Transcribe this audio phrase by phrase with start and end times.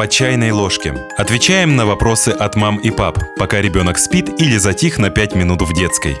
[0.00, 0.94] по чайной ложке.
[1.18, 5.60] Отвечаем на вопросы от мам и пап, пока ребенок спит или затих на 5 минут
[5.60, 6.16] в детской.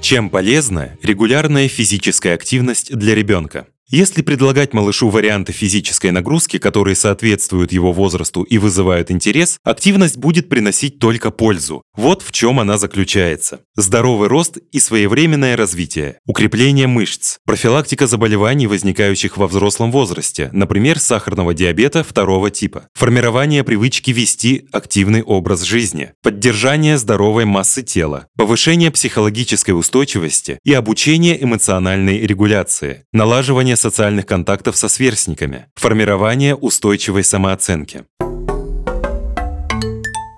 [0.00, 3.66] Чем полезна регулярная физическая активность для ребенка?
[3.88, 10.48] Если предлагать малышу варианты физической нагрузки, которые соответствуют его возрасту и вызывают интерес, активность будет
[10.48, 11.82] приносить только пользу.
[11.96, 13.60] Вот в чем она заключается.
[13.76, 21.54] Здоровый рост и своевременное развитие, укрепление мышц, профилактика заболеваний, возникающих во взрослом возрасте, например, сахарного
[21.54, 29.78] диабета второго типа, формирование привычки вести активный образ жизни, поддержание здоровой массы тела, повышение психологической
[29.78, 38.04] устойчивости и обучение эмоциональной регуляции, налаживание социальных контактов со сверстниками, формирование устойчивой самооценки.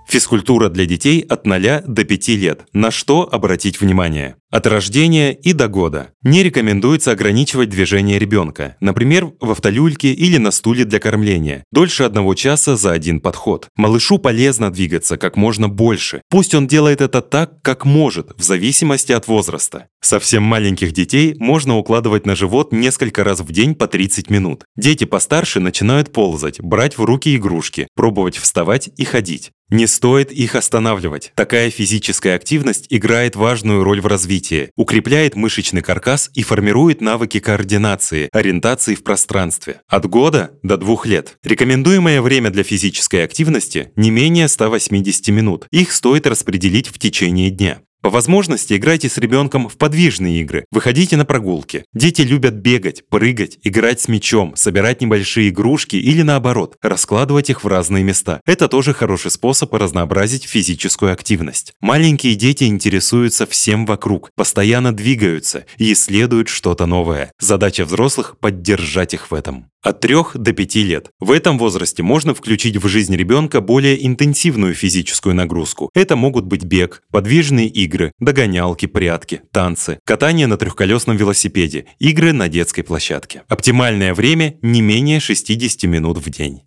[0.07, 2.65] Физкультура для детей от 0 до 5 лет.
[2.73, 4.35] На что обратить внимание?
[4.51, 6.13] От рождения и до года.
[6.23, 12.33] Не рекомендуется ограничивать движение ребенка, например, в автолюльке или на стуле для кормления, дольше одного
[12.33, 13.67] часа за один подход.
[13.75, 16.23] Малышу полезно двигаться как можно больше.
[16.31, 19.85] Пусть он делает это так, как может, в зависимости от возраста.
[20.01, 24.63] Совсем маленьких детей можно укладывать на живот несколько раз в день по 30 минут.
[24.75, 29.51] Дети постарше начинают ползать, брать в руки игрушки, пробовать вставать и ходить.
[29.69, 31.31] Не стоит их останавливать.
[31.35, 34.38] Такая физическая активность играет важную роль в развитии,
[34.75, 39.81] укрепляет мышечный каркас и формирует навыки координации, ориентации в пространстве.
[39.87, 41.37] От года до двух лет.
[41.43, 45.67] Рекомендуемое время для физической активности не менее 180 минут.
[45.71, 47.81] Их стоит распределить в течение дня.
[48.01, 51.83] По возможности играйте с ребенком в подвижные игры, выходите на прогулки.
[51.93, 57.67] Дети любят бегать, прыгать, играть с мячом, собирать небольшие игрушки или наоборот, раскладывать их в
[57.67, 58.39] разные места.
[58.45, 61.73] Это тоже хороший способ разнообразить физическую активность.
[61.81, 67.33] Маленькие дети интересуются всем вокруг, постоянно двигаются и исследуют что-то новое.
[67.37, 69.65] Задача взрослых– поддержать их в этом.
[69.81, 71.09] От 3 до 5 лет.
[71.21, 75.89] В этом возрасте можно включить в жизнь ребенка более интенсивную физическую нагрузку.
[75.93, 77.88] Это могут быть бег, подвижные игры,
[78.19, 83.43] догонялки, прятки, танцы, катание на трехколесном велосипеде, игры на детской площадке.
[83.47, 86.61] Оптимальное время не менее 60 минут в день.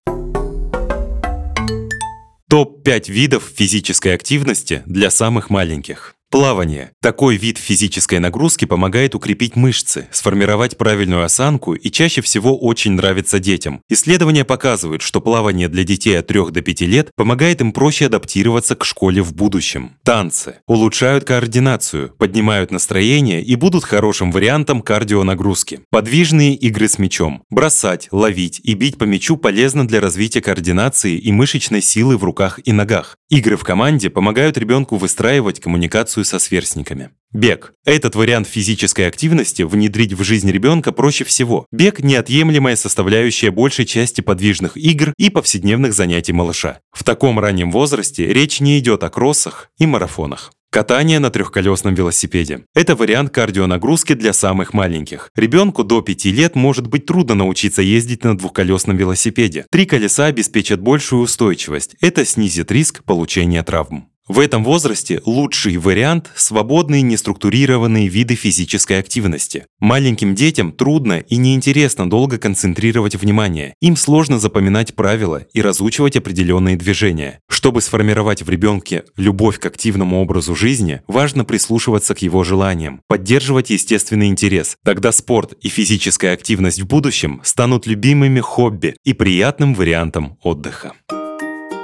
[2.48, 6.14] Топ-5 видов физической активности для самых маленьких.
[6.32, 6.92] Плавание.
[7.02, 13.38] Такой вид физической нагрузки помогает укрепить мышцы, сформировать правильную осанку и чаще всего очень нравится
[13.38, 13.82] детям.
[13.90, 18.76] Исследования показывают, что плавание для детей от 3 до 5 лет помогает им проще адаптироваться
[18.76, 19.98] к школе в будущем.
[20.04, 20.60] Танцы.
[20.66, 25.80] Улучшают координацию, поднимают настроение и будут хорошим вариантом кардионагрузки.
[25.90, 27.42] Подвижные игры с мячом.
[27.50, 32.58] Бросать, ловить и бить по мячу полезно для развития координации и мышечной силы в руках
[32.64, 33.18] и ногах.
[33.32, 37.12] Игры в команде помогают ребенку выстраивать коммуникацию со сверстниками.
[37.32, 37.72] Бег.
[37.86, 41.64] Этот вариант физической активности внедрить в жизнь ребенка проще всего.
[41.72, 46.80] Бег– неотъемлемая составляющая большей части подвижных игр и повседневных занятий малыша.
[46.92, 50.52] В таком раннем возрасте речь не идет о кроссах и марафонах.
[50.72, 52.64] Катание на трехколесном велосипеде.
[52.74, 55.28] Это вариант кардионагрузки для самых маленьких.
[55.36, 59.66] Ребенку до 5 лет может быть трудно научиться ездить на двухколесном велосипеде.
[59.70, 61.96] Три колеса обеспечат большую устойчивость.
[62.00, 64.11] Это снизит риск получения травм.
[64.28, 69.66] В этом возрасте лучший вариант– свободные неструктурированные виды физической активности.
[69.80, 73.74] Маленьким детям трудно и неинтересно долго концентрировать внимание.
[73.80, 77.40] Им сложно запоминать правила и разучивать определенные движения.
[77.48, 83.70] Чтобы сформировать в ребенке любовь к активному образу жизни, важно прислушиваться к его желаниям, поддерживать
[83.70, 84.76] естественный интерес.
[84.84, 90.92] Тогда спорт и физическая активность в будущем станут любимыми хобби и приятным вариантом отдыха.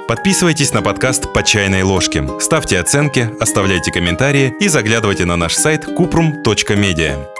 [0.09, 5.85] Подписывайтесь на подкаст «По чайной ложке», ставьте оценки, оставляйте комментарии и заглядывайте на наш сайт
[5.85, 7.38] kuprum.media.